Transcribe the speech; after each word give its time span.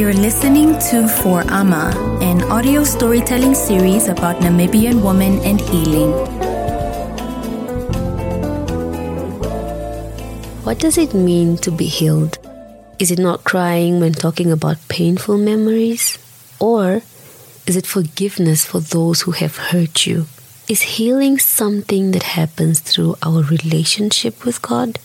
You're 0.00 0.14
listening 0.14 0.78
to 0.88 1.06
For 1.06 1.42
Ama, 1.52 1.92
an 2.22 2.40
audio 2.44 2.84
storytelling 2.84 3.52
series 3.52 4.08
about 4.08 4.36
Namibian 4.36 5.04
women 5.04 5.38
and 5.44 5.60
healing. 5.60 6.12
What 10.64 10.78
does 10.78 10.96
it 10.96 11.12
mean 11.12 11.58
to 11.58 11.70
be 11.70 11.84
healed? 11.84 12.38
Is 12.98 13.10
it 13.10 13.18
not 13.18 13.44
crying 13.44 14.00
when 14.00 14.14
talking 14.14 14.50
about 14.50 14.78
painful 14.88 15.36
memories? 15.36 16.16
Or 16.58 17.02
is 17.66 17.76
it 17.76 17.84
forgiveness 17.84 18.64
for 18.64 18.80
those 18.80 19.28
who 19.28 19.32
have 19.32 19.68
hurt 19.68 20.06
you? 20.06 20.24
Is 20.66 20.96
healing 20.96 21.36
something 21.38 22.12
that 22.12 22.40
happens 22.40 22.80
through 22.80 23.16
our 23.22 23.42
relationship 23.42 24.46
with 24.46 24.62
God? 24.62 24.98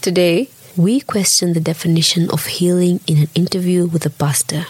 Today, 0.00 0.48
we 0.76 1.00
question 1.00 1.52
the 1.52 1.60
definition 1.60 2.30
of 2.30 2.46
healing 2.46 3.00
in 3.06 3.18
an 3.18 3.28
interview 3.34 3.86
with 3.86 4.06
a 4.06 4.10
pastor. 4.10 4.66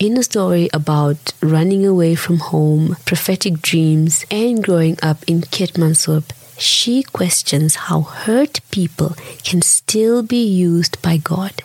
In 0.00 0.18
a 0.18 0.22
story 0.22 0.68
about 0.72 1.32
running 1.40 1.86
away 1.86 2.16
from 2.16 2.38
home, 2.38 2.96
prophetic 3.06 3.62
dreams, 3.62 4.24
and 4.30 4.64
growing 4.64 4.98
up 5.02 5.22
in 5.28 5.42
Keetmanshoop, 5.42 6.24
she 6.58 7.04
questions 7.04 7.74
how 7.86 8.00
hurt 8.02 8.60
people 8.72 9.14
can 9.44 9.62
still 9.62 10.22
be 10.22 10.44
used 10.44 11.00
by 11.02 11.18
God. 11.18 11.62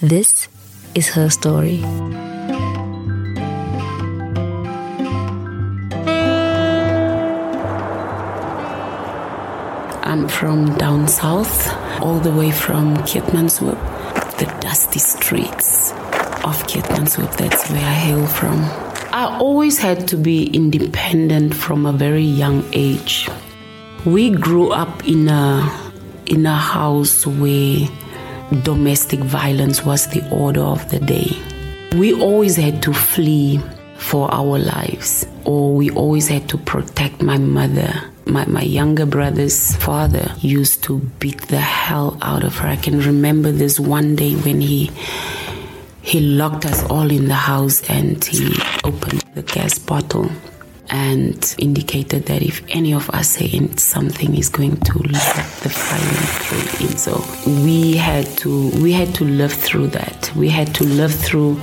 This 0.00 0.48
is 0.94 1.10
her 1.10 1.28
story. 1.28 1.84
I'm 10.02 10.26
from 10.28 10.74
down 10.76 11.06
south, 11.06 11.68
all 12.02 12.18
the 12.20 12.30
way 12.32 12.50
from 12.50 12.96
Keetmanshoop, 12.98 13.78
the 14.38 14.46
dusty 14.60 14.98
streets 14.98 15.92
of 16.44 16.56
Keetmanshoop. 16.66 17.36
That's 17.36 17.70
where 17.70 17.80
I 17.80 17.92
hail 17.92 18.26
from. 18.26 18.58
I 19.12 19.36
always 19.40 19.78
had 19.78 20.08
to 20.08 20.16
be 20.16 20.46
independent 20.46 21.54
from 21.54 21.86
a 21.86 21.92
very 21.92 22.22
young 22.22 22.64
age. 22.72 23.28
We 24.04 24.30
grew 24.30 24.70
up 24.70 25.06
in 25.06 25.28
a 25.28 25.68
in 26.26 26.46
a 26.46 26.56
house 26.56 27.26
where 27.26 27.88
domestic 28.62 29.20
violence 29.20 29.84
was 29.84 30.06
the 30.08 30.28
order 30.30 30.62
of 30.62 30.88
the 30.90 31.00
day. 31.00 31.36
We 31.96 32.14
always 32.14 32.56
had 32.56 32.82
to 32.84 32.92
flee 32.92 33.60
for 34.00 34.32
our 34.32 34.58
lives, 34.58 35.26
or 35.44 35.74
we 35.74 35.90
always 35.90 36.26
had 36.28 36.48
to 36.48 36.58
protect 36.58 37.22
my 37.22 37.38
mother 37.38 38.10
my, 38.26 38.46
my 38.46 38.62
younger 38.62 39.06
brother's 39.06 39.74
father 39.76 40.32
used 40.38 40.84
to 40.84 41.00
beat 41.18 41.40
the 41.48 41.58
hell 41.58 42.16
out 42.22 42.44
of 42.44 42.58
her. 42.58 42.68
I 42.68 42.76
can 42.76 43.00
remember 43.00 43.50
this 43.50 43.80
one 43.80 44.16
day 44.16 44.34
when 44.34 44.60
he 44.60 44.90
he 46.02 46.20
locked 46.20 46.64
us 46.64 46.82
all 46.88 47.10
in 47.10 47.28
the 47.28 47.34
house 47.34 47.88
and 47.90 48.24
he 48.24 48.56
opened 48.84 49.22
the 49.34 49.42
gas 49.42 49.78
bottle 49.78 50.30
and 50.88 51.54
indicated 51.58 52.26
that 52.26 52.42
if 52.42 52.64
any 52.70 52.92
of 52.94 53.08
us 53.10 53.30
say 53.30 53.68
something 53.76 54.36
is 54.36 54.48
going 54.48 54.76
to 54.80 54.98
let 54.98 55.46
the 55.62 55.68
fire 55.68 56.86
in. 56.86 56.96
So 56.96 57.22
we 57.64 57.96
had 57.96 58.26
to 58.38 58.70
we 58.82 58.92
had 58.92 59.14
to 59.16 59.24
live 59.24 59.52
through 59.52 59.88
that. 59.88 60.32
We 60.34 60.48
had 60.48 60.74
to 60.76 60.84
live 60.84 61.14
through 61.14 61.60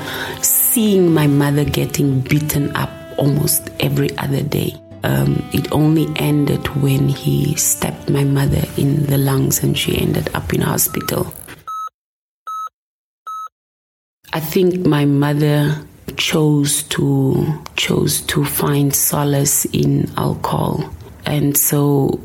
seeing 0.77 1.11
my 1.11 1.25
mother 1.25 1.65
getting 1.65 2.21
beaten 2.21 2.69
up 2.75 2.91
almost 3.17 3.71
every 3.79 4.15
other 4.19 4.43
day. 4.43 4.71
Um, 5.03 5.43
it 5.51 5.71
only 5.71 6.05
ended 6.17 6.67
when 6.83 7.09
he 7.09 7.55
stabbed 7.55 8.11
my 8.11 8.23
mother 8.23 8.61
in 8.77 9.07
the 9.07 9.17
lungs 9.17 9.63
and 9.63 9.75
she 9.75 9.97
ended 9.99 10.29
up 10.35 10.53
in 10.53 10.61
hospital. 10.61 11.33
I 14.33 14.39
think 14.39 14.85
my 14.85 15.03
mother 15.05 15.83
chose 16.15 16.83
to 16.93 17.43
chose 17.75 18.21
to 18.27 18.45
find 18.45 18.93
solace 18.93 19.65
in 19.73 20.07
alcohol. 20.15 20.93
And 21.25 21.57
so 21.57 22.21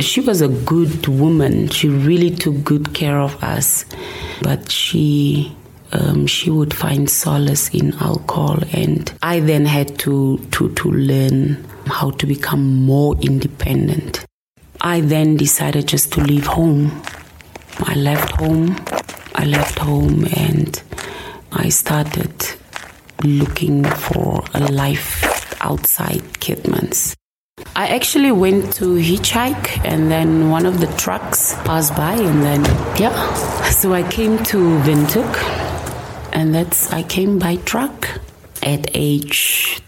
she 0.00 0.22
was 0.22 0.40
a 0.40 0.48
good 0.48 1.06
woman. 1.06 1.68
She 1.68 1.90
really 1.90 2.30
took 2.30 2.64
good 2.64 2.94
care 2.94 3.20
of 3.20 3.44
us 3.44 3.84
but 4.40 4.70
she 4.70 5.54
um, 5.92 6.26
she 6.26 6.50
would 6.50 6.74
find 6.74 7.10
solace 7.10 7.68
in 7.70 7.92
alcohol 7.94 8.58
and 8.72 9.12
i 9.22 9.40
then 9.40 9.64
had 9.64 9.98
to 9.98 10.38
to 10.50 10.70
to 10.74 10.90
learn 10.90 11.64
how 11.90 12.10
to 12.10 12.26
become 12.26 12.82
more 12.84 13.16
independent. 13.20 14.24
I 14.80 15.00
then 15.00 15.36
decided 15.36 15.88
just 15.88 16.12
to 16.12 16.20
leave 16.22 16.46
home. 16.46 17.02
I 17.80 17.94
left 17.94 18.30
home. 18.32 18.76
I 19.34 19.44
left 19.44 19.78
home 19.78 20.26
and 20.36 20.82
I 21.52 21.68
started 21.68 22.32
looking 23.24 23.84
for 23.84 24.42
a 24.54 24.60
life 24.72 25.56
outside 25.62 26.22
Keetmans. 26.40 27.14
I 27.76 27.88
actually 27.88 28.32
went 28.32 28.72
to 28.74 28.94
hitchhike 28.94 29.84
and 29.84 30.10
then 30.10 30.50
one 30.50 30.64
of 30.64 30.80
the 30.80 30.86
trucks 30.96 31.54
passed 31.64 31.94
by 31.94 32.14
and 32.14 32.42
then 32.42 32.64
yeah. 32.98 33.34
So 33.70 33.92
I 33.92 34.02
came 34.10 34.38
to 34.44 34.56
Windhoek 34.56 35.69
and 36.32 36.54
that's 36.54 36.92
I 36.92 37.02
came 37.02 37.38
by 37.38 37.56
truck 37.56 38.20
at 38.62 38.90
age 38.94 39.80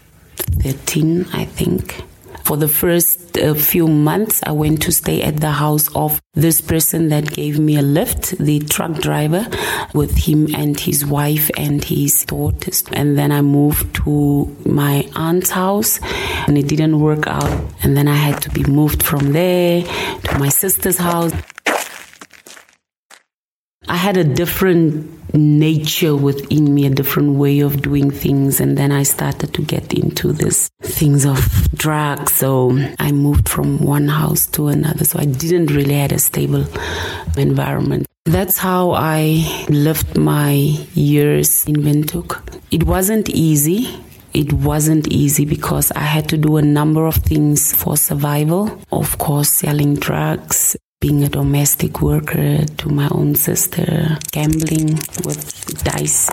13, 0.61 1.27
I 1.33 1.45
think. 1.45 2.03
For 2.43 2.57
the 2.57 2.67
first 2.67 3.37
uh, 3.37 3.53
few 3.53 3.87
months, 3.87 4.41
I 4.43 4.51
went 4.51 4.81
to 4.81 4.91
stay 4.91 5.21
at 5.21 5.37
the 5.37 5.51
house 5.51 5.87
of 5.95 6.21
this 6.33 6.59
person 6.59 7.07
that 7.07 7.31
gave 7.31 7.57
me 7.57 7.77
a 7.77 7.81
lift, 7.81 8.37
the 8.37 8.59
truck 8.59 8.99
driver, 8.99 9.47
with 9.93 10.17
him 10.17 10.53
and 10.53 10.77
his 10.77 11.05
wife 11.05 11.49
and 11.55 11.81
his 11.81 12.25
daughters. 12.25 12.83
And 12.91 13.17
then 13.17 13.31
I 13.31 13.41
moved 13.41 13.95
to 14.03 14.53
my 14.65 15.07
aunt's 15.15 15.51
house 15.51 16.01
and 16.47 16.57
it 16.57 16.67
didn't 16.67 16.99
work 16.99 17.27
out. 17.27 17.49
And 17.81 17.95
then 17.95 18.09
I 18.09 18.15
had 18.15 18.41
to 18.41 18.49
be 18.49 18.63
moved 18.65 19.03
from 19.03 19.31
there 19.31 19.83
to 19.83 20.37
my 20.37 20.49
sister's 20.49 20.97
house. 20.97 21.31
I 23.93 23.97
had 23.97 24.17
a 24.17 24.23
different 24.23 25.35
nature 25.35 26.15
within 26.15 26.73
me, 26.73 26.87
a 26.87 26.89
different 26.89 27.35
way 27.35 27.59
of 27.59 27.83
doing 27.83 28.09
things. 28.09 28.59
And 28.59 28.75
then 28.75 28.91
I 28.91 29.03
started 29.03 29.53
to 29.53 29.61
get 29.61 29.93
into 29.93 30.33
this 30.33 30.71
things 30.81 31.27
of 31.27 31.69
drugs. 31.75 32.33
So 32.33 32.75
I 32.97 33.11
moved 33.11 33.47
from 33.47 33.77
one 33.77 34.07
house 34.07 34.47
to 34.47 34.69
another. 34.69 35.05
So 35.05 35.19
I 35.19 35.25
didn't 35.25 35.67
really 35.67 35.93
had 35.93 36.11
a 36.11 36.17
stable 36.17 36.65
environment. 37.37 38.07
That's 38.25 38.57
how 38.57 38.93
I 38.93 39.45
lived 39.69 40.17
my 40.17 40.53
years 40.95 41.63
in 41.67 41.75
Windhoek. 41.75 42.41
It 42.71 42.85
wasn't 42.85 43.29
easy. 43.29 43.95
It 44.33 44.53
wasn't 44.53 45.07
easy 45.09 45.45
because 45.45 45.91
I 45.91 45.99
had 45.99 46.27
to 46.29 46.37
do 46.37 46.57
a 46.57 46.63
number 46.63 47.05
of 47.05 47.17
things 47.17 47.71
for 47.75 47.95
survival. 47.95 48.81
Of 48.91 49.19
course, 49.19 49.49
selling 49.49 49.97
drugs, 49.97 50.75
being 51.03 51.21
a 51.21 51.27
domestic 51.27 52.01
worker 52.01 52.63
to 52.77 52.87
my 52.87 53.09
own 53.11 53.35
sister, 53.35 54.17
gambling 54.31 54.93
with 55.25 55.83
dice, 55.83 56.29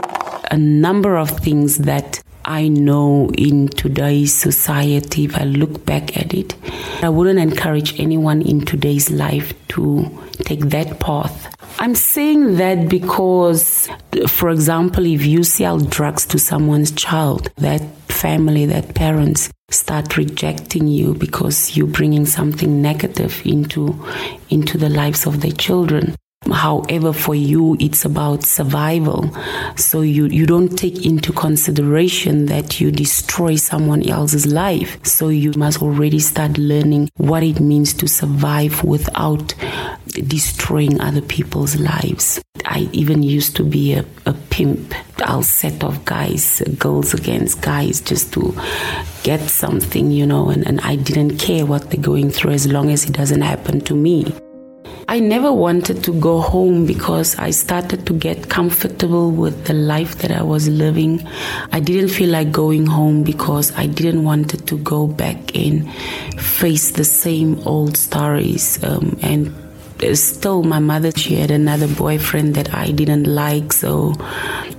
a 0.53 0.57
number 0.57 1.17
of 1.17 1.29
things 1.29 1.79
that 1.79 2.23
I 2.45 2.69
know 2.69 3.31
in 3.37 3.69
today's 3.69 4.35
society, 4.35 5.25
if 5.25 5.37
I 5.37 5.45
look 5.45 5.85
back 5.85 6.17
at 6.17 6.35
it, 6.35 6.55
I 7.03 7.09
wouldn't 7.09 7.39
encourage 7.39 7.99
anyone 8.01 8.43
in 8.43 8.65
today's 8.65 9.11
life 9.11 9.53
to 9.69 10.09
take 10.39 10.61
that 10.71 11.01
path. 11.01 11.55
I'm 11.79 11.95
saying 11.95 12.57
that 12.57 12.89
because, 12.89 13.89
for 14.27 14.51
example, 14.51 15.07
if 15.07 15.25
you 15.25 15.45
sell 15.45 15.79
drugs 15.79 16.27
to 16.27 16.39
someone's 16.39 16.93
child, 16.93 17.51
that 17.57 17.81
family, 18.11 18.67
that 18.67 18.95
parents 18.95 19.51
start 19.71 20.17
rejecting 20.17 20.89
you 20.89 21.15
because 21.15 21.77
you're 21.77 21.87
bringing 21.87 22.27
something 22.27 22.83
negative 22.83 23.41
into 23.45 24.05
into 24.51 24.77
the 24.77 24.89
lives 24.89 25.27
of 25.27 25.41
their 25.41 25.53
children. 25.53 26.15
However, 26.49 27.13
for 27.13 27.35
you, 27.35 27.77
it's 27.81 28.05
about 28.05 28.45
survival. 28.45 29.31
So 29.77 30.01
you, 30.01 30.27
you 30.27 30.47
don't 30.47 30.77
take 30.77 31.05
into 31.05 31.33
consideration 31.33 32.47
that 32.47 32.81
you 32.81 32.91
destroy 32.91 33.57
someone 33.57 34.09
else's 34.09 34.47
life. 34.47 35.05
So 35.05 35.29
you 35.29 35.53
must 35.57 35.83
already 35.83 36.19
start 36.19 36.57
learning 36.57 37.11
what 37.17 37.43
it 37.43 37.61
means 37.61 37.93
to 37.95 38.09
survive 38.09 38.83
without 38.85 39.55
destroying 40.09 41.01
other 41.01 41.23
people's 41.23 41.77
lives. 41.77 42.41
I 42.65 42.89
even 42.93 43.23
used 43.23 43.55
to 43.57 43.65
be 43.65 43.95
a, 43.95 44.05
a 44.25 44.33
pimp. 44.33 44.95
I'll 45.19 45.43
set 45.43 45.85
off 45.85 46.05
guys, 46.05 46.63
girls 46.79 47.15
against 47.15 47.61
guys 47.61 48.01
just 48.01 48.33
to 48.33 48.55
get 49.23 49.41
something, 49.41 50.11
you 50.11 50.27
know, 50.27 50.49
and, 50.49 50.67
and 50.67 50.81
I 50.81 50.97
didn't 50.97 51.39
care 51.39 51.67
what 51.67 51.91
they're 51.91 52.01
going 52.01 52.31
through 52.31 52.53
as 52.53 52.67
long 52.67 52.91
as 52.91 53.05
it 53.05 53.13
doesn't 53.13 53.43
happen 53.43 53.83
to 53.83 53.95
me. 53.95 54.35
I 55.11 55.19
never 55.19 55.53
wanted 55.53 56.05
to 56.05 56.13
go 56.21 56.41
home 56.41 56.87
because 56.87 57.37
I 57.37 57.51
started 57.51 58.07
to 58.07 58.13
get 58.13 58.49
comfortable 58.49 59.33
with 59.33 59.65
the 59.65 59.73
life 59.73 60.19
that 60.19 60.31
I 60.31 60.45
was 60.45 60.69
living. 60.69 61.27
I 61.73 61.81
didn't 61.81 62.11
feel 62.11 62.29
like 62.29 62.53
going 62.53 62.87
home 62.87 63.25
because 63.25 63.77
I 63.77 63.87
didn't 63.87 64.23
want 64.23 64.65
to 64.69 64.79
go 64.79 65.09
back 65.09 65.57
and 65.57 65.93
face 66.41 66.93
the 66.93 67.03
same 67.03 67.59
old 67.67 67.97
stories 67.97 68.81
um, 68.85 69.19
and 69.21 69.53
still 70.17 70.63
my 70.63 70.79
mother 70.79 71.11
she 71.17 71.35
had 71.35 71.51
another 71.51 71.89
boyfriend 71.89 72.55
that 72.55 72.73
I 72.73 72.93
didn't 72.93 73.25
like 73.25 73.73
so 73.73 74.15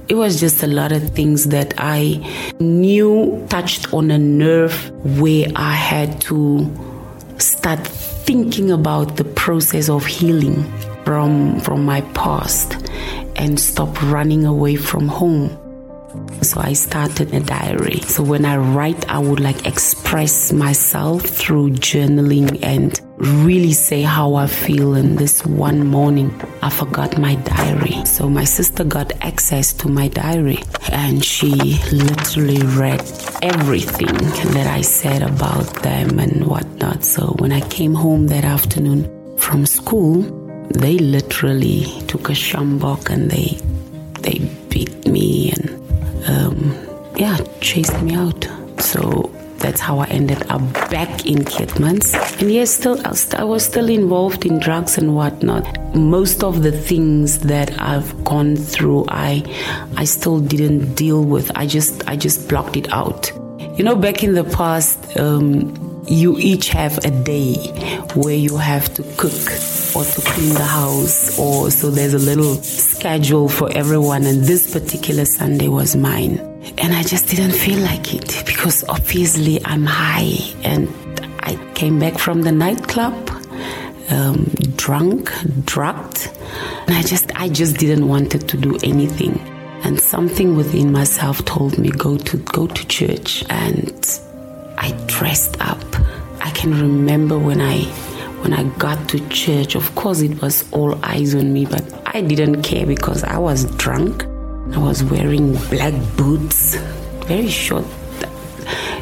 it 0.08 0.16
was 0.16 0.40
just 0.40 0.64
a 0.64 0.68
lot 0.68 0.94
of 0.94 1.10
things 1.12 1.50
that 1.50 1.74
I 1.78 2.26
knew 2.60 3.46
touched 3.50 3.94
on 3.94 4.10
a 4.10 4.18
nerve 4.18 4.90
where 5.20 5.50
I 5.58 5.74
had 5.74 6.22
to 6.22 6.72
start 7.38 7.86
thinking 8.26 8.72
about 8.72 9.18
the 9.18 9.24
process 9.24 9.90
of 9.90 10.06
healing 10.06 10.64
from 11.06 11.60
from 11.62 11.86
my 11.86 12.02
past 12.14 12.78
and 13.36 13.60
stop 13.60 14.02
running 14.04 14.46
away 14.46 14.76
from 14.76 15.08
home 15.08 15.50
so 16.42 16.60
I 16.60 16.74
started 16.74 17.34
a 17.34 17.40
diary. 17.40 18.00
So 18.02 18.24
when 18.24 18.46
I 18.46 18.58
write, 18.58 19.10
I 19.10 19.20
would 19.20 19.40
like 19.40 19.66
express 19.66 20.52
myself 20.52 21.22
through 21.22 21.72
journaling 21.72 22.60
and 22.64 23.00
really 23.22 23.74
say 23.74 24.02
how 24.02 24.34
I 24.36 24.48
feel. 24.48 24.96
And 24.96 25.18
this 25.18 25.46
one 25.46 25.86
morning, 25.86 26.30
I 26.62 26.70
forgot 26.70 27.18
my 27.18 27.36
diary. 27.36 28.04
So 28.06 28.30
my 28.30 28.44
sister 28.44 28.84
got 28.84 29.12
access 29.22 29.74
to 29.74 29.90
my 29.90 30.08
diary 30.08 30.60
and 30.92 31.24
she 31.24 31.52
literally 31.92 32.62
read 32.78 33.02
everything 33.42 34.16
that 34.54 34.68
I 34.68 34.82
said 34.82 35.22
about 35.22 35.66
them 35.84 36.20
and 36.20 36.48
whatnot. 36.48 37.04
So 37.04 37.36
when 37.40 37.52
I 37.52 37.62
came 37.70 37.94
home 37.94 38.28
that 38.28 38.44
afternoon 38.44 39.38
from 39.38 39.66
school, 39.66 40.22
they 40.70 40.98
literally 40.98 41.86
took 42.08 42.30
a 42.30 42.34
sjambok 42.34 43.10
and 43.10 43.30
they 43.30 43.60
they 44.22 44.40
beat 44.70 45.06
me 45.08 45.52
and 45.52 45.70
um, 46.30 46.74
yeah, 47.18 47.38
chased 47.60 48.02
me 48.02 48.16
out. 48.16 48.48
So 48.80 49.31
that's 49.72 49.80
how 49.80 50.00
I 50.00 50.08
ended 50.08 50.44
up 50.50 50.62
back 50.92 51.26
in 51.26 51.46
Keetmans. 51.46 52.14
And 52.42 52.52
yes, 52.52 52.72
still 52.72 53.00
I 53.38 53.46
was 53.46 53.64
still 53.64 53.88
involved 53.88 54.46
in 54.46 54.60
drugs 54.60 54.98
and 54.98 55.16
whatnot. 55.16 55.64
Most 55.96 56.44
of 56.44 56.62
the 56.62 56.74
things 56.74 57.40
that 57.40 57.80
I've 57.80 58.12
gone 58.26 58.58
through, 58.58 59.06
I 59.08 59.46
I 59.96 60.04
still 60.04 60.42
didn't 60.42 60.96
deal 60.96 61.24
with. 61.24 61.50
I 61.56 61.68
just 61.68 62.06
I 62.10 62.18
just 62.18 62.50
blocked 62.50 62.76
it 62.76 62.92
out. 62.92 63.32
You 63.78 63.86
know, 63.86 63.96
back 63.96 64.26
in 64.26 64.34
the 64.34 64.44
past, 64.44 65.16
um, 65.18 65.72
you 66.06 66.38
each 66.38 66.68
have 66.68 66.98
a 67.06 67.12
day 67.24 67.56
where 68.16 68.36
you 68.36 68.58
have 68.58 68.94
to 68.96 69.04
cook 69.16 69.42
or 69.96 70.04
to 70.04 70.22
clean 70.32 70.54
the 70.54 70.68
house 70.68 71.40
or 71.40 71.72
so 71.72 71.90
there's 71.90 72.14
a 72.14 72.20
little 72.20 72.56
schedule 72.56 73.48
for 73.48 73.72
everyone 73.72 74.26
and 74.26 74.44
this 74.44 74.74
particular 74.74 75.26
Sunday 75.26 75.68
was 75.68 75.96
mine 75.96 76.51
and 76.78 76.94
I 76.94 77.04
just 77.04 77.28
didn't 77.28 77.54
feel 77.54 77.80
like 77.80 78.14
it 78.14 78.44
because 78.46 78.84
obviously 78.88 79.64
I'm 79.66 79.86
high 79.86 80.38
and 80.64 80.88
I 81.40 81.56
came 81.76 82.00
back 82.00 82.18
from 82.20 82.44
the 82.44 82.52
nightclub 82.52 83.30
um, 84.10 84.46
drunk 84.76 85.32
drugged 85.66 86.30
and 86.88 86.96
I 86.96 87.02
just 87.02 87.32
I 87.36 87.50
just 87.50 87.78
didn't 87.78 88.08
want 88.08 88.32
to 88.32 88.58
do 88.58 88.78
anything 88.84 89.40
and 89.84 90.00
something 90.00 90.56
within 90.56 90.92
myself 90.92 91.44
told 91.46 91.78
me 91.78 91.90
go 91.90 92.18
to 92.18 92.38
go 92.38 92.68
to 92.68 92.88
church 92.88 93.44
and 93.50 94.20
I 94.78 94.92
dressed 95.08 95.60
up. 95.62 95.84
I 96.42 96.52
can 96.52 96.72
remember 96.72 97.38
when 97.38 97.62
I 97.62 97.84
when 98.42 98.54
I 98.54 98.64
got 98.78 99.10
to 99.10 99.20
church, 99.30 99.76
of 99.76 99.94
course 99.96 100.22
it 100.22 100.42
was 100.42 100.70
all 100.72 100.98
eyes 101.06 101.36
on 101.36 101.54
me, 101.54 101.66
but 101.66 101.84
I 102.08 102.22
didn't 102.22 102.64
care 102.64 102.86
because 102.86 103.24
I 103.24 103.38
was 103.38 103.66
drunk. 103.78 104.26
I 104.74 104.78
was 104.78 105.04
wearing 105.04 105.54
black 105.70 105.94
boots, 106.16 106.76
very 107.26 107.50
short. 107.50 107.86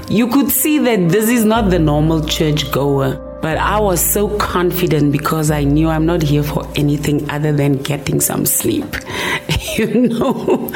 You 0.10 0.28
could 0.28 0.52
see 0.52 0.80
that 0.80 1.10
this 1.10 1.30
is 1.30 1.46
not 1.46 1.70
the 1.70 1.80
normal 1.80 2.26
church 2.26 2.72
goer. 2.72 3.26
But 3.42 3.58
I 3.58 3.80
was 3.80 4.02
so 4.02 4.38
confident 4.38 5.14
because 5.14 5.50
I 5.50 5.64
knew 5.64 5.88
I'm 5.88 6.06
not 6.06 6.22
here 6.22 6.44
for 6.44 6.68
anything 6.76 7.30
other 7.30 7.54
than 7.54 7.78
getting 7.78 8.20
some 8.20 8.46
sleep, 8.46 8.86
you 9.78 10.10
know. 10.10 10.70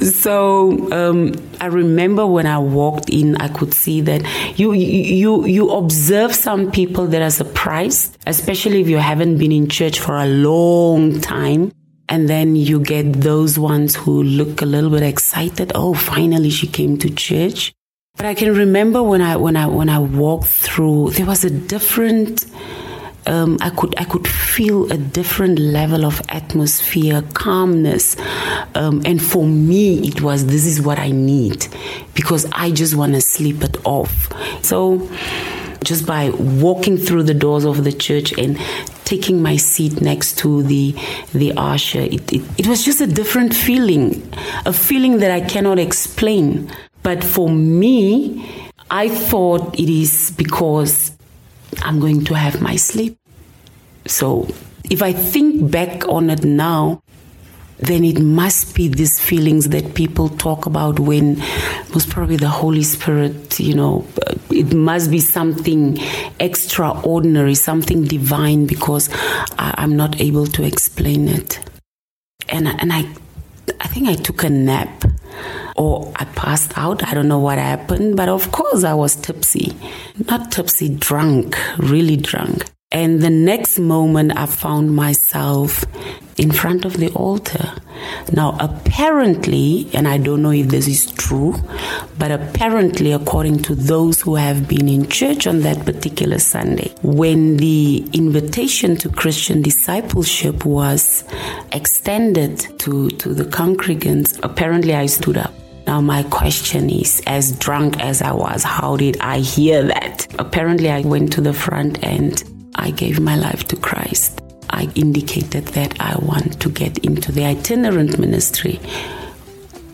So 0.00 0.90
um, 0.90 1.34
I 1.60 1.66
remember 1.66 2.26
when 2.26 2.46
I 2.46 2.58
walked 2.58 3.10
in, 3.10 3.36
I 3.36 3.48
could 3.48 3.74
see 3.74 4.00
that 4.02 4.22
you 4.58 4.72
you 4.72 5.44
you 5.44 5.70
observe 5.70 6.34
some 6.34 6.70
people 6.70 7.06
that 7.08 7.20
are 7.20 7.30
surprised, 7.30 8.16
especially 8.26 8.80
if 8.80 8.88
you 8.88 8.96
haven't 8.96 9.36
been 9.36 9.52
in 9.52 9.68
church 9.68 10.00
for 10.00 10.16
a 10.16 10.26
long 10.26 11.20
time. 11.20 11.72
And 12.08 12.28
then 12.28 12.56
you 12.56 12.80
get 12.80 13.12
those 13.20 13.58
ones 13.58 13.94
who 13.94 14.22
look 14.22 14.62
a 14.62 14.66
little 14.66 14.90
bit 14.90 15.02
excited. 15.02 15.72
Oh, 15.74 15.94
finally 15.94 16.50
she 16.50 16.66
came 16.66 16.96
to 16.98 17.10
church. 17.10 17.72
But 18.16 18.26
I 18.26 18.34
can 18.34 18.52
remember 18.52 19.00
when 19.00 19.22
I 19.22 19.36
when 19.36 19.56
I 19.56 19.66
when 19.66 19.88
I 19.88 20.00
walked 20.00 20.48
through, 20.48 21.10
there 21.10 21.26
was 21.26 21.44
a 21.44 21.50
different. 21.50 22.46
Um, 23.26 23.58
I 23.60 23.70
could 23.70 23.94
I 23.96 24.04
could 24.04 24.26
feel 24.26 24.90
a 24.90 24.96
different 24.96 25.58
level 25.58 26.04
of 26.04 26.20
atmosphere, 26.30 27.22
calmness, 27.34 28.16
um, 28.74 29.02
and 29.04 29.22
for 29.22 29.44
me 29.46 30.08
it 30.08 30.22
was 30.22 30.46
this 30.46 30.64
is 30.64 30.80
what 30.80 30.98
I 30.98 31.10
need 31.10 31.68
because 32.14 32.46
I 32.52 32.70
just 32.70 32.96
want 32.96 33.14
to 33.14 33.20
sleep 33.20 33.62
it 33.62 33.76
off. 33.84 34.32
So 34.64 35.08
just 35.84 36.06
by 36.06 36.30
walking 36.30 36.96
through 36.96 37.24
the 37.24 37.34
doors 37.34 37.64
of 37.64 37.84
the 37.84 37.92
church 37.92 38.36
and 38.38 38.58
taking 39.04 39.42
my 39.42 39.56
seat 39.56 40.00
next 40.00 40.38
to 40.38 40.62
the 40.62 40.94
the 41.32 41.52
usher, 41.56 42.00
it, 42.00 42.32
it, 42.32 42.42
it 42.58 42.66
was 42.66 42.84
just 42.84 43.00
a 43.00 43.06
different 43.06 43.54
feeling, 43.54 44.30
a 44.66 44.72
feeling 44.72 45.18
that 45.18 45.30
I 45.30 45.40
cannot 45.40 45.78
explain. 45.78 46.70
But 47.02 47.24
for 47.24 47.48
me, 47.48 48.72
I 48.90 49.08
thought 49.08 49.78
it 49.78 49.88
is 49.88 50.32
because 50.36 51.12
I'm 51.82 52.00
going 52.00 52.24
to 52.24 52.34
have 52.34 52.60
my 52.60 52.76
sleep. 52.76 53.18
So 54.06 54.48
if 54.90 55.02
I 55.02 55.12
think 55.12 55.70
back 55.70 56.06
on 56.08 56.30
it 56.30 56.44
now, 56.44 57.02
then 57.78 58.04
it 58.04 58.20
must 58.20 58.74
be 58.74 58.88
these 58.88 59.20
feelings 59.20 59.68
that 59.68 59.94
people 59.94 60.28
talk 60.28 60.66
about 60.66 60.98
when 60.98 61.38
most 61.94 62.10
probably 62.10 62.36
the 62.36 62.48
Holy 62.48 62.82
Spirit, 62.82 63.60
you 63.60 63.74
know, 63.74 64.04
uh, 64.26 64.34
it 64.50 64.74
must 64.74 65.10
be 65.10 65.20
something 65.20 65.98
extraordinary, 66.40 67.54
something 67.54 68.04
divine 68.04 68.66
because 68.66 69.08
I, 69.58 69.74
am 69.78 69.96
not 69.96 70.20
able 70.20 70.46
to 70.46 70.64
explain 70.64 71.28
it. 71.28 71.60
And, 72.48 72.66
and 72.66 72.92
I, 72.92 73.04
I 73.80 73.86
think 73.86 74.08
I 74.08 74.14
took 74.14 74.42
a 74.42 74.50
nap 74.50 75.04
or 75.76 76.12
I 76.16 76.24
passed 76.24 76.76
out. 76.76 77.06
I 77.06 77.14
don't 77.14 77.28
know 77.28 77.38
what 77.38 77.58
happened, 77.58 78.16
but 78.16 78.28
of 78.28 78.50
course 78.50 78.82
I 78.82 78.94
was 78.94 79.14
tipsy. 79.14 79.76
Not 80.28 80.50
tipsy, 80.50 80.88
drunk, 80.88 81.56
really 81.78 82.16
drunk. 82.16 82.64
And 82.90 83.20
the 83.20 83.30
next 83.30 83.78
moment 83.78 84.36
I 84.36 84.46
found 84.46 84.96
myself 84.96 85.84
in 86.38 86.50
front 86.52 86.84
of 86.84 86.96
the 86.96 87.10
altar. 87.10 87.72
Now, 88.32 88.56
apparently, 88.60 89.90
and 89.92 90.06
I 90.06 90.18
don't 90.18 90.42
know 90.42 90.52
if 90.52 90.68
this 90.68 90.86
is 90.86 91.10
true, 91.12 91.54
but 92.18 92.30
apparently, 92.30 93.12
according 93.12 93.62
to 93.64 93.74
those 93.74 94.20
who 94.20 94.36
have 94.36 94.68
been 94.68 94.88
in 94.88 95.08
church 95.08 95.46
on 95.46 95.60
that 95.60 95.84
particular 95.84 96.38
Sunday, 96.38 96.92
when 97.02 97.56
the 97.56 98.06
invitation 98.12 98.96
to 98.98 99.08
Christian 99.08 99.62
discipleship 99.62 100.64
was 100.64 101.24
extended 101.72 102.58
to, 102.80 103.10
to 103.10 103.34
the 103.34 103.44
congregants, 103.44 104.38
apparently 104.42 104.94
I 104.94 105.06
stood 105.06 105.38
up. 105.38 105.52
Now, 105.86 106.02
my 106.02 106.22
question 106.24 106.90
is 106.90 107.22
as 107.26 107.52
drunk 107.52 107.98
as 107.98 108.20
I 108.20 108.32
was, 108.32 108.62
how 108.62 108.96
did 108.96 109.16
I 109.20 109.38
hear 109.38 109.82
that? 109.84 110.26
Apparently, 110.38 110.90
I 110.90 111.00
went 111.00 111.32
to 111.32 111.40
the 111.40 111.54
front 111.54 112.04
and 112.04 112.44
I 112.74 112.90
gave 112.90 113.18
my 113.20 113.36
life 113.36 113.64
to 113.68 113.76
Christ. 113.76 114.37
I 114.78 114.88
indicated 114.94 115.64
that 115.74 116.00
I 116.00 116.16
want 116.22 116.60
to 116.60 116.68
get 116.68 116.98
into 116.98 117.32
the 117.32 117.44
itinerant 117.44 118.16
ministry, 118.20 118.78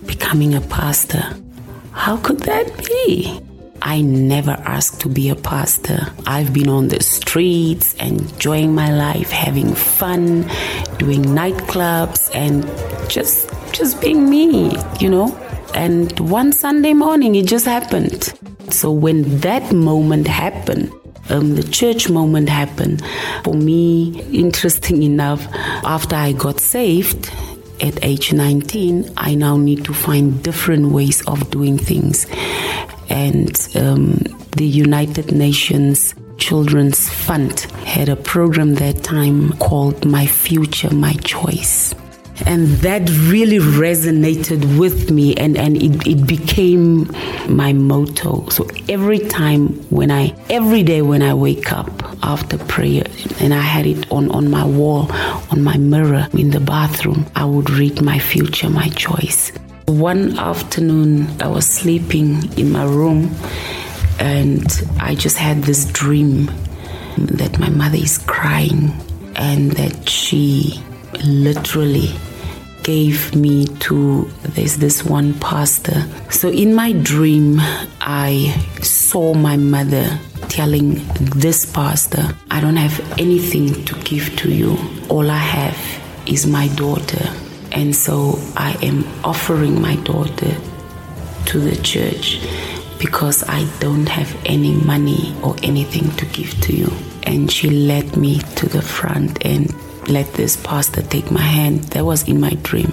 becoming 0.04 0.54
a 0.54 0.60
pastor. 0.60 1.24
How 1.92 2.18
could 2.18 2.40
that 2.40 2.66
be? 2.84 3.40
I 3.80 4.02
never 4.02 4.50
asked 4.50 5.00
to 5.00 5.08
be 5.08 5.30
a 5.30 5.36
pastor. 5.36 6.12
I've 6.26 6.52
been 6.52 6.68
on 6.68 6.88
the 6.88 7.02
streets, 7.02 7.94
enjoying 7.94 8.74
my 8.74 8.92
life, 8.94 9.30
having 9.30 9.74
fun, 9.74 10.42
doing 10.98 11.22
nightclubs 11.22 12.30
and 12.34 12.62
just 13.08 13.48
just 13.72 14.02
being 14.02 14.28
me, 14.28 14.76
you 15.00 15.08
know? 15.08 15.34
And 15.72 16.20
one 16.20 16.52
Sunday 16.52 16.92
morning 16.92 17.36
it 17.36 17.46
just 17.46 17.64
happened. 17.64 18.34
So 18.68 18.92
when 18.92 19.40
that 19.40 19.72
moment 19.72 20.28
happened, 20.28 20.92
um, 21.30 21.54
the 21.54 21.62
church 21.62 22.08
moment 22.08 22.48
happened. 22.48 23.02
For 23.44 23.54
me, 23.54 24.22
interesting 24.32 25.02
enough, 25.02 25.46
after 25.84 26.16
I 26.16 26.32
got 26.32 26.60
saved, 26.60 27.30
at 27.80 28.02
age 28.02 28.32
19, 28.32 29.12
I 29.16 29.34
now 29.34 29.56
need 29.56 29.84
to 29.84 29.92
find 29.92 30.42
different 30.42 30.92
ways 30.92 31.26
of 31.26 31.50
doing 31.50 31.76
things. 31.76 32.26
And 33.08 33.56
um, 33.74 34.14
the 34.56 34.66
United 34.66 35.32
Nations 35.32 36.14
Children's 36.38 37.08
Fund 37.08 37.60
had 37.84 38.08
a 38.08 38.16
program 38.16 38.74
that 38.74 39.02
time 39.02 39.52
called 39.58 40.04
My 40.04 40.26
Future, 40.26 40.92
My 40.94 41.14
Choice. 41.14 41.94
And 42.46 42.66
that 42.78 43.08
really 43.30 43.58
resonated 43.58 44.78
with 44.78 45.10
me 45.10 45.34
and, 45.36 45.56
and 45.56 45.76
it, 45.76 46.06
it 46.06 46.26
became 46.26 47.10
my 47.48 47.72
motto. 47.72 48.48
So 48.48 48.68
every 48.88 49.18
time 49.18 49.68
when 49.90 50.10
i 50.10 50.34
every 50.50 50.82
day 50.82 51.02
when 51.02 51.22
i 51.22 51.32
wake 51.32 51.72
up 51.72 51.88
after 52.22 52.58
prayer 52.58 53.04
and 53.40 53.54
i 53.54 53.60
had 53.60 53.86
it 53.86 54.10
on, 54.10 54.30
on 54.30 54.50
my 54.50 54.64
wall 54.64 55.10
on 55.50 55.62
my 55.62 55.76
mirror 55.76 56.26
in 56.32 56.50
the 56.50 56.60
bathroom 56.60 57.26
i 57.36 57.44
would 57.44 57.70
read 57.70 58.02
my 58.02 58.18
future 58.18 58.68
my 58.68 58.88
choice. 58.90 59.52
One 59.86 60.38
afternoon 60.38 61.28
i 61.40 61.48
was 61.48 61.66
sleeping 61.66 62.52
in 62.58 62.72
my 62.72 62.84
room 62.84 63.34
and 64.18 64.66
i 65.00 65.14
just 65.14 65.36
had 65.36 65.62
this 65.62 65.84
dream 65.92 66.46
that 67.16 67.58
my 67.58 67.70
mother 67.70 67.96
is 67.96 68.18
crying 68.18 68.92
and 69.36 69.72
that 69.72 70.08
she 70.08 70.82
literally 71.24 72.10
gave 72.82 73.34
me 73.34 73.66
to 73.80 74.30
there's 74.42 74.76
this 74.76 75.04
one 75.04 75.34
pastor. 75.40 76.06
So 76.30 76.48
in 76.50 76.74
my 76.74 76.92
dream, 76.92 77.56
I 78.00 78.54
saw 78.82 79.34
my 79.34 79.56
mother 79.56 80.18
telling 80.48 81.02
this 81.16 81.64
pastor, 81.64 82.36
I 82.50 82.60
don't 82.60 82.76
have 82.76 83.00
anything 83.18 83.84
to 83.86 83.94
give 84.00 84.36
to 84.36 84.50
you. 84.50 84.76
All 85.08 85.30
I 85.30 85.38
have 85.38 85.78
is 86.26 86.46
my 86.46 86.68
daughter. 86.68 87.24
And 87.72 87.96
so 87.96 88.38
I 88.56 88.76
am 88.82 89.04
offering 89.24 89.80
my 89.80 89.96
daughter 89.96 90.54
to 91.46 91.58
the 91.58 91.76
church 91.82 92.40
because 92.98 93.42
I 93.48 93.68
don't 93.80 94.08
have 94.08 94.34
any 94.46 94.74
money 94.74 95.34
or 95.42 95.56
anything 95.62 96.10
to 96.16 96.26
give 96.26 96.58
to 96.62 96.76
you. 96.76 96.92
And 97.24 97.50
she 97.50 97.70
led 97.70 98.16
me 98.16 98.38
to 98.56 98.68
the 98.68 98.82
front 98.82 99.44
and 99.44 99.74
let 100.08 100.32
this 100.34 100.56
pastor 100.56 101.02
take 101.02 101.30
my 101.30 101.42
hand. 101.42 101.84
That 101.92 102.04
was 102.04 102.28
in 102.28 102.40
my 102.40 102.54
dream. 102.62 102.92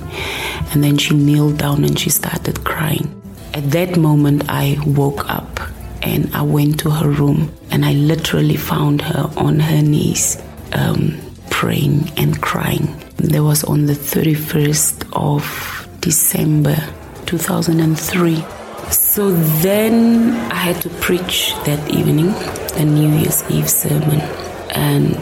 And 0.72 0.84
then 0.84 0.98
she 0.98 1.16
kneeled 1.16 1.58
down 1.58 1.84
and 1.84 1.98
she 2.00 2.10
started 2.10 2.64
crying. 2.64 3.22
At 3.54 3.72
that 3.72 3.98
moment, 3.98 4.46
I 4.50 4.78
woke 4.86 5.30
up 5.30 5.60
and 6.02 6.34
I 6.34 6.42
went 6.42 6.80
to 6.82 6.90
her 6.90 7.10
room 7.10 7.52
and 7.70 7.86
I 7.86 7.94
literally 7.94 8.58
found 8.58 9.02
her 9.02 9.30
on 9.38 9.60
her 9.60 9.82
knees 9.82 10.42
um, 10.74 11.20
praying 11.50 12.12
and 12.18 12.42
crying. 12.42 12.88
That 13.18 13.44
was 13.44 13.64
on 13.64 13.86
the 13.86 13.94
31st 13.94 15.10
of 15.14 15.88
December 16.00 16.78
2003. 17.26 18.44
So 18.92 19.32
then 19.62 20.34
I 20.52 20.56
had 20.56 20.82
to 20.82 20.90
preach 20.90 21.54
that 21.66 21.90
evening, 21.90 22.34
a 22.76 22.84
New 22.84 23.10
Year's 23.20 23.44
Eve 23.50 23.70
sermon. 23.70 24.41
And 24.72 25.18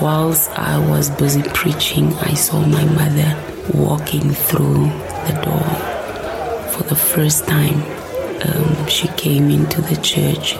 whilst 0.00 0.50
I 0.50 0.78
was 0.78 1.10
busy 1.10 1.42
preaching, 1.42 2.12
I 2.14 2.34
saw 2.34 2.64
my 2.64 2.84
mother 2.84 3.36
walking 3.74 4.30
through 4.30 4.84
the 5.26 5.40
door 5.44 6.70
for 6.70 6.84
the 6.84 6.96
first 6.96 7.46
time. 7.46 7.82
Um, 8.42 8.86
she 8.88 9.08
came 9.08 9.50
into 9.50 9.80
the 9.82 9.96
church. 9.96 10.56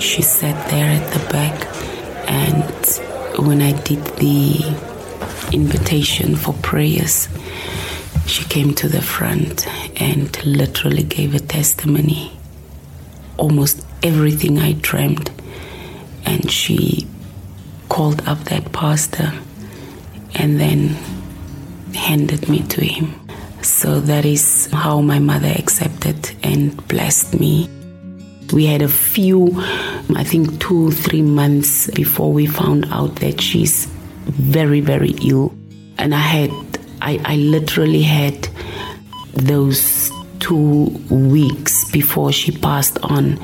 She 0.00 0.22
sat 0.22 0.70
there 0.70 0.90
at 0.90 1.12
the 1.12 1.32
back. 1.32 1.66
And 2.28 3.46
when 3.46 3.62
I 3.62 3.72
did 3.82 4.04
the 4.16 4.60
invitation 5.52 6.36
for 6.36 6.52
prayers, 6.54 7.28
she 8.26 8.44
came 8.44 8.74
to 8.74 8.88
the 8.88 9.02
front 9.02 9.66
and 10.00 10.44
literally 10.44 11.02
gave 11.02 11.34
a 11.34 11.38
testimony. 11.38 12.32
Almost 13.38 13.86
everything 14.02 14.58
I 14.58 14.72
dreamed. 14.72 15.30
And 16.24 16.50
she 16.50 17.05
called 17.96 18.20
up 18.28 18.38
that 18.44 18.72
pastor 18.72 19.32
and 20.34 20.60
then 20.60 20.88
handed 21.94 22.46
me 22.46 22.60
to 22.64 22.84
him. 22.84 23.18
So 23.62 24.00
that 24.00 24.26
is 24.26 24.68
how 24.70 25.00
my 25.00 25.18
mother 25.18 25.50
accepted 25.56 26.30
and 26.42 26.76
blessed 26.88 27.40
me. 27.40 27.70
We 28.52 28.66
had 28.66 28.82
a 28.82 28.88
few, 28.88 29.48
I 30.14 30.24
think 30.24 30.60
two, 30.60 30.90
three 30.90 31.22
months 31.22 31.90
before 31.92 32.30
we 32.34 32.44
found 32.44 32.84
out 32.90 33.16
that 33.16 33.40
she's 33.40 33.86
very, 34.26 34.82
very 34.82 35.12
ill. 35.24 35.54
And 35.96 36.14
I 36.14 36.18
had, 36.18 36.50
I, 37.00 37.18
I 37.24 37.36
literally 37.36 38.02
had 38.02 38.46
those 39.32 40.10
two 40.40 40.88
weeks 41.08 41.90
before 41.92 42.30
she 42.30 42.52
passed 42.52 42.98
on, 42.98 43.38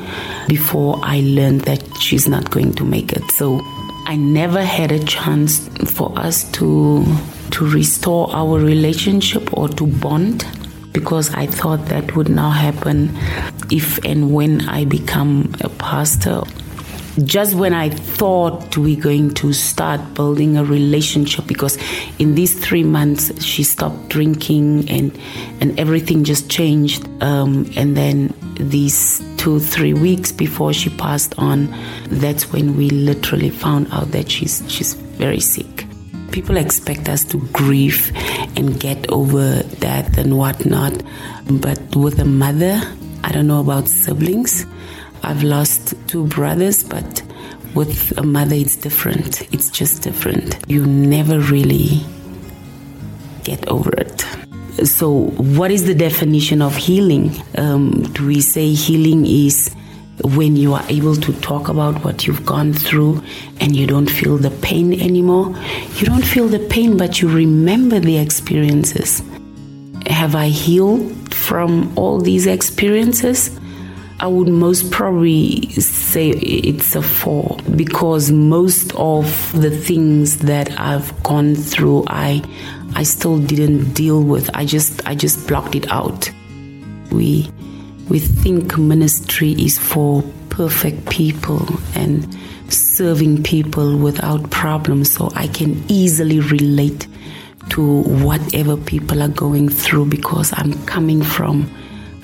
before 0.46 1.00
I 1.02 1.20
learned 1.20 1.62
that 1.62 1.82
she's 1.96 2.28
not 2.28 2.50
going 2.50 2.74
to 2.74 2.84
make 2.84 3.14
it. 3.14 3.30
So 3.30 3.62
I 4.04 4.16
never 4.16 4.62
had 4.62 4.92
a 4.92 4.98
chance 5.04 5.68
for 5.86 6.16
us 6.18 6.50
to 6.52 7.04
to 7.52 7.70
restore 7.70 8.34
our 8.34 8.58
relationship 8.58 9.52
or 9.56 9.68
to 9.68 9.86
bond 9.86 10.46
because 10.92 11.32
I 11.34 11.46
thought 11.46 11.86
that 11.86 12.16
would 12.16 12.28
now 12.28 12.50
happen 12.50 13.16
if 13.70 13.98
and 14.04 14.32
when 14.32 14.68
I 14.68 14.84
become 14.84 15.54
a 15.60 15.68
pastor. 15.68 16.42
Just 17.24 17.54
when 17.54 17.74
I 17.74 17.90
thought 17.90 18.76
we're 18.78 19.00
going 19.00 19.34
to 19.34 19.52
start 19.52 20.14
building 20.14 20.56
a 20.56 20.64
relationship, 20.64 21.46
because 21.46 21.76
in 22.18 22.34
these 22.34 22.58
three 22.58 22.84
months 22.84 23.44
she 23.44 23.62
stopped 23.62 24.08
drinking 24.08 24.88
and 24.88 25.12
and 25.60 25.78
everything 25.78 26.24
just 26.24 26.48
changed. 26.48 27.06
Um, 27.22 27.70
and 27.76 27.96
then 27.96 28.32
these 28.54 29.22
two, 29.36 29.60
three 29.60 29.92
weeks 29.92 30.32
before 30.32 30.72
she 30.72 30.88
passed 30.88 31.34
on, 31.38 31.68
that's 32.08 32.50
when 32.50 32.76
we 32.78 32.88
literally 32.88 33.50
found 33.50 33.88
out 33.92 34.12
that 34.12 34.30
she's 34.30 34.62
she's 34.68 34.94
very 34.94 35.40
sick. 35.40 35.84
People 36.30 36.56
expect 36.56 37.10
us 37.10 37.24
to 37.24 37.46
grieve 37.52 38.10
and 38.56 38.80
get 38.80 39.12
over 39.12 39.62
death 39.80 40.16
and 40.16 40.38
whatnot, 40.38 41.02
but 41.50 41.78
with 41.94 42.18
a 42.20 42.24
mother, 42.24 42.80
I 43.22 43.32
don't 43.32 43.46
know 43.46 43.60
about 43.60 43.86
siblings. 43.86 44.64
I've 45.22 45.42
lost 45.42 45.94
two 46.08 46.26
brothers, 46.26 46.82
but 46.82 47.22
with 47.74 48.16
a 48.18 48.22
mother, 48.22 48.56
it's 48.56 48.76
different. 48.76 49.42
It's 49.52 49.70
just 49.70 50.02
different. 50.02 50.58
You 50.68 50.84
never 50.84 51.38
really 51.38 52.00
get 53.44 53.66
over 53.68 53.90
it. 53.92 54.24
So, 54.86 55.26
what 55.36 55.70
is 55.70 55.84
the 55.86 55.94
definition 55.94 56.60
of 56.60 56.76
healing? 56.76 57.40
Um, 57.56 58.02
do 58.14 58.26
we 58.26 58.40
say 58.40 58.72
healing 58.72 59.24
is 59.26 59.72
when 60.22 60.56
you 60.56 60.74
are 60.74 60.84
able 60.88 61.14
to 61.16 61.32
talk 61.40 61.68
about 61.68 62.04
what 62.04 62.26
you've 62.26 62.44
gone 62.44 62.72
through 62.72 63.22
and 63.60 63.76
you 63.76 63.86
don't 63.86 64.10
feel 64.10 64.38
the 64.38 64.50
pain 64.50 65.00
anymore? 65.00 65.54
You 65.96 66.06
don't 66.06 66.24
feel 66.24 66.48
the 66.48 66.58
pain, 66.58 66.96
but 66.96 67.20
you 67.20 67.28
remember 67.28 68.00
the 68.00 68.18
experiences. 68.18 69.22
Have 70.06 70.34
I 70.34 70.48
healed 70.48 71.32
from 71.32 71.96
all 71.96 72.20
these 72.20 72.46
experiences? 72.46 73.56
I 74.22 74.28
would 74.28 74.46
most 74.46 74.92
probably 74.92 75.68
say 75.70 76.30
it's 76.30 76.94
a 76.94 77.02
four 77.02 77.56
because 77.74 78.30
most 78.30 78.94
of 78.94 79.26
the 79.60 79.68
things 79.68 80.38
that 80.38 80.78
I've 80.78 81.20
gone 81.24 81.56
through, 81.56 82.04
I 82.06 82.40
I 82.94 83.02
still 83.02 83.40
didn't 83.40 83.94
deal 83.94 84.22
with. 84.22 84.48
I 84.54 84.64
just 84.64 85.04
I 85.08 85.16
just 85.16 85.48
blocked 85.48 85.74
it 85.74 85.90
out. 85.90 86.30
We 87.10 87.50
we 88.08 88.20
think 88.20 88.78
ministry 88.78 89.54
is 89.54 89.76
for 89.76 90.22
perfect 90.50 91.10
people 91.10 91.66
and 91.96 92.24
serving 92.72 93.42
people 93.42 93.98
without 93.98 94.48
problems. 94.52 95.10
So 95.10 95.32
I 95.34 95.48
can 95.48 95.82
easily 95.88 96.38
relate 96.38 97.08
to 97.70 98.02
whatever 98.02 98.76
people 98.76 99.20
are 99.20 99.34
going 99.34 99.68
through 99.68 100.06
because 100.06 100.52
I'm 100.56 100.74
coming 100.86 101.24
from 101.24 101.68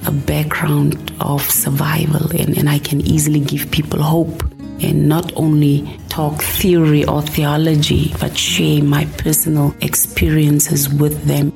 a 0.07 0.11
background 0.11 1.12
of 1.21 1.43
survival 1.43 2.31
and, 2.31 2.57
and 2.57 2.69
I 2.69 2.78
can 2.78 3.00
easily 3.00 3.40
give 3.40 3.71
people 3.71 4.02
hope 4.02 4.43
and 4.81 5.09
not 5.09 5.33
only 5.37 5.99
talk 6.09 6.40
theory 6.40 7.05
or 7.05 7.23
theology, 7.23 8.14
but 8.21 8.37
share 8.37 8.83
my 8.83 9.07
personal 9.19 9.75
experiences 9.81 10.88
with 10.88 11.25
them. 11.25 11.52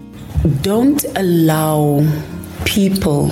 Don't 0.63 1.05
allow 1.17 2.07
people 2.65 3.31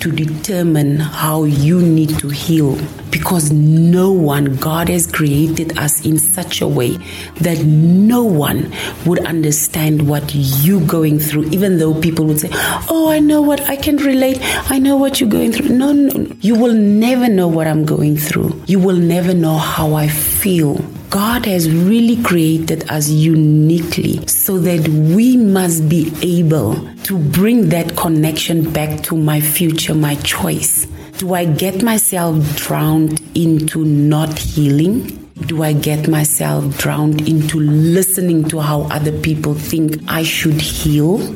to 0.00 0.12
determine 0.12 0.98
how 0.98 1.44
you 1.44 1.80
need 1.80 2.18
to 2.18 2.28
heal 2.28 2.76
because 3.10 3.50
no 3.52 4.10
one, 4.10 4.56
God 4.56 4.88
has 4.88 5.06
created 5.06 5.78
us 5.78 6.04
in 6.04 6.18
such 6.18 6.60
a 6.60 6.68
way 6.68 6.96
that 7.40 7.64
no 7.64 8.22
one 8.22 8.72
would 9.06 9.24
understand 9.26 10.08
what 10.08 10.34
you're 10.34 10.86
going 10.86 11.18
through, 11.18 11.44
even 11.50 11.78
though 11.78 11.98
people 12.00 12.24
would 12.26 12.40
say, 12.40 12.50
Oh, 12.90 13.08
I 13.10 13.18
know 13.18 13.42
what 13.42 13.60
I 13.68 13.76
can 13.76 13.96
relate. 13.96 14.38
I 14.70 14.78
know 14.78 14.96
what 14.96 15.20
you're 15.20 15.30
going 15.30 15.52
through. 15.52 15.68
No, 15.70 15.92
no, 15.92 16.34
you 16.40 16.54
will 16.54 16.74
never 16.74 17.28
know 17.28 17.48
what 17.48 17.66
I'm 17.66 17.84
going 17.84 18.16
through. 18.16 18.62
You 18.66 18.78
will 18.78 18.96
never 18.96 19.34
know 19.34 19.56
how 19.56 19.94
I 19.94 20.08
feel. 20.08 20.74
God 21.10 21.46
has 21.46 21.70
really 21.70 22.22
created 22.22 22.90
us 22.90 23.08
uniquely 23.08 24.26
so 24.26 24.58
that 24.58 24.86
we 24.86 25.38
must 25.38 25.88
be 25.88 26.12
able 26.20 26.74
to 27.04 27.18
bring 27.18 27.70
that 27.70 27.96
connection 27.96 28.70
back 28.72 29.02
to 29.04 29.16
my 29.16 29.40
future, 29.40 29.94
my 29.94 30.16
choice. 30.16 30.86
Do 31.18 31.34
I 31.34 31.46
get 31.46 31.82
myself 31.82 32.56
drowned 32.56 33.20
into 33.36 33.84
not 33.84 34.38
healing? 34.38 35.28
Do 35.46 35.64
I 35.64 35.72
get 35.72 36.06
myself 36.06 36.78
drowned 36.78 37.26
into 37.26 37.58
listening 37.58 38.48
to 38.50 38.60
how 38.60 38.82
other 38.82 39.10
people 39.20 39.54
think 39.54 39.98
I 40.06 40.22
should 40.22 40.60
heal? 40.60 41.34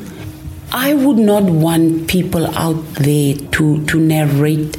I 0.71 0.93
would 0.93 1.17
not 1.17 1.43
want 1.43 2.07
people 2.07 2.47
out 2.55 2.81
there 2.95 3.35
to, 3.35 3.85
to 3.87 3.99
narrate 3.99 4.77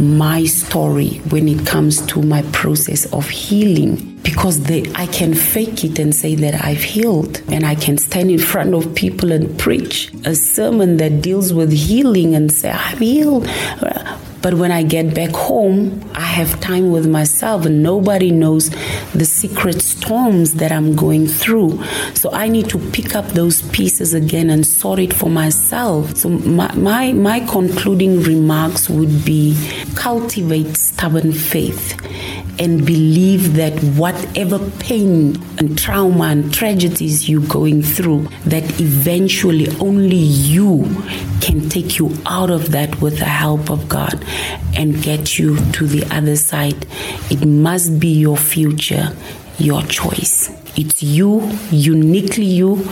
my 0.00 0.46
story 0.46 1.18
when 1.28 1.46
it 1.46 1.66
comes 1.66 2.00
to 2.06 2.22
my 2.22 2.40
process 2.52 3.04
of 3.12 3.28
healing 3.28 4.18
because 4.22 4.62
they, 4.62 4.90
I 4.94 5.04
can 5.06 5.34
fake 5.34 5.84
it 5.84 5.98
and 5.98 6.14
say 6.14 6.34
that 6.36 6.64
I've 6.64 6.82
healed, 6.82 7.42
and 7.48 7.66
I 7.66 7.74
can 7.74 7.98
stand 7.98 8.30
in 8.30 8.38
front 8.38 8.74
of 8.74 8.94
people 8.94 9.32
and 9.32 9.58
preach 9.58 10.10
a 10.24 10.34
sermon 10.34 10.98
that 10.98 11.20
deals 11.20 11.52
with 11.52 11.72
healing 11.72 12.34
and 12.34 12.50
say, 12.50 12.70
I've 12.70 12.98
healed. 12.98 13.46
But 14.42 14.54
when 14.54 14.72
I 14.72 14.82
get 14.82 15.14
back 15.14 15.30
home, 15.30 16.10
I 16.14 16.20
have 16.20 16.60
time 16.60 16.90
with 16.90 17.06
myself, 17.06 17.66
and 17.66 17.82
nobody 17.82 18.30
knows 18.30 18.70
the 19.12 19.24
secret 19.24 19.82
storms 19.82 20.54
that 20.54 20.72
I'm 20.72 20.96
going 20.96 21.26
through. 21.26 21.82
So 22.14 22.30
I 22.32 22.48
need 22.48 22.68
to 22.70 22.78
pick 22.90 23.14
up 23.14 23.26
those 23.28 23.62
pieces 23.70 24.14
again 24.14 24.50
and 24.50 24.66
sort 24.66 24.98
it 24.98 25.12
for 25.12 25.28
myself. 25.28 26.16
So 26.16 26.28
my, 26.28 26.74
my, 26.74 27.12
my 27.12 27.40
concluding 27.40 28.22
remarks 28.22 28.88
would 28.88 29.24
be 29.24 29.56
cultivate 29.94 30.76
stubborn 30.76 31.32
faith 31.32 31.96
and 32.60 32.84
believe 32.84 33.54
that 33.54 33.72
whatever 33.96 34.58
pain 34.78 35.42
and 35.56 35.78
trauma 35.78 36.24
and 36.24 36.52
tragedies 36.52 37.26
you're 37.26 37.48
going 37.48 37.82
through, 37.82 38.28
that 38.44 38.62
eventually 38.78 39.66
only 39.78 40.14
you 40.14 40.84
can 41.40 41.70
take 41.70 41.98
you 41.98 42.14
out 42.26 42.50
of 42.50 42.70
that 42.70 43.00
with 43.00 43.18
the 43.18 43.24
help 43.24 43.70
of 43.70 43.88
God 43.88 44.22
and 44.76 45.02
get 45.02 45.38
you 45.38 45.56
to 45.72 45.86
the 45.86 46.04
other 46.14 46.36
side. 46.36 46.86
It 47.30 47.46
must 47.46 47.98
be 47.98 48.08
your 48.08 48.36
future, 48.36 49.16
your 49.58 49.82
choice. 49.84 50.50
It's 50.76 51.02
you, 51.02 51.40
uniquely 51.70 52.44
you, 52.44 52.86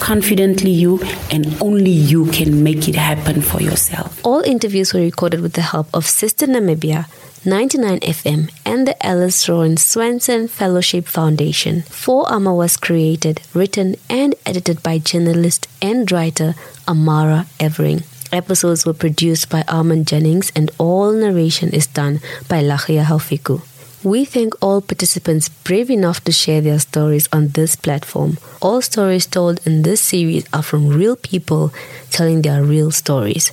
confidently 0.00 0.70
you, 0.70 1.00
and 1.30 1.56
only 1.62 1.90
you 1.90 2.26
can 2.26 2.62
make 2.62 2.88
it 2.88 2.94
happen 2.94 3.40
for 3.40 3.62
yourself. 3.62 4.20
All 4.22 4.40
interviews 4.40 4.92
were 4.92 5.00
recorded 5.00 5.40
with 5.40 5.54
the 5.54 5.62
help 5.62 5.88
of 5.94 6.04
Sister 6.04 6.46
Namibia 6.46 7.06
99 7.46 8.00
FM, 8.00 8.50
and 8.64 8.86
the 8.86 9.06
Alice 9.06 9.46
Rowan 9.50 9.76
Swanson 9.76 10.48
Fellowship 10.48 11.06
Foundation. 11.06 11.82
4Ama 11.82 12.56
was 12.56 12.78
created, 12.78 13.42
written, 13.52 13.96
and 14.08 14.34
edited 14.46 14.82
by 14.82 14.96
journalist 14.96 15.68
and 15.82 16.10
writer 16.10 16.54
Amara 16.88 17.46
Evering. 17.60 18.02
Episodes 18.32 18.86
were 18.86 18.94
produced 18.94 19.50
by 19.50 19.62
Armand 19.68 20.06
Jennings, 20.06 20.52
and 20.56 20.70
all 20.78 21.12
narration 21.12 21.68
is 21.70 21.86
done 21.86 22.20
by 22.48 22.62
Lachia 22.62 23.04
Haufiku. 23.04 23.60
We 24.02 24.24
thank 24.24 24.54
all 24.62 24.80
participants 24.80 25.50
brave 25.50 25.90
enough 25.90 26.24
to 26.24 26.32
share 26.32 26.62
their 26.62 26.78
stories 26.78 27.28
on 27.30 27.48
this 27.48 27.76
platform. 27.76 28.38
All 28.62 28.80
stories 28.80 29.26
told 29.26 29.60
in 29.66 29.82
this 29.82 30.00
series 30.00 30.46
are 30.54 30.62
from 30.62 30.88
real 30.88 31.16
people 31.16 31.74
telling 32.10 32.40
their 32.40 32.62
real 32.62 32.90
stories. 32.90 33.52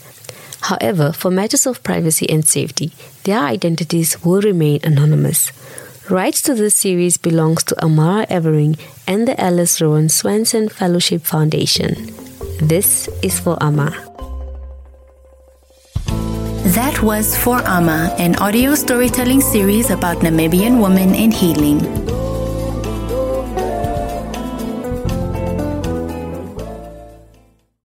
However, 0.62 1.12
for 1.12 1.32
matters 1.32 1.66
of 1.66 1.84
privacy 1.84 2.30
and 2.30 2.46
safety, 2.46 2.92
their 3.24 3.40
identities 3.40 4.24
will 4.24 4.42
remain 4.42 4.80
anonymous. 4.84 5.52
Rights 6.10 6.42
to 6.44 6.54
this 6.54 6.76
series 6.76 7.18
belongs 7.18 7.64
to 7.66 7.84
Amara 7.84 8.26
Evering 8.28 8.78
and 9.08 9.28
the 9.28 9.40
Alice 9.40 9.82
Rowan 9.82 10.10
Swanson 10.10 10.70
Fellowship 10.70 11.24
Foundation. 11.24 12.14
This 12.62 13.08
is 13.24 13.40
for 13.40 13.58
Ama. 13.62 13.90
That 16.76 17.02
was 17.02 17.36
For 17.36 17.60
Ama, 17.68 18.16
an 18.18 18.36
audio 18.38 18.76
storytelling 18.76 19.42
series 19.42 19.90
about 19.90 20.18
Namibian 20.18 20.82
women 20.82 21.16
and 21.16 21.34
healing. 21.34 21.82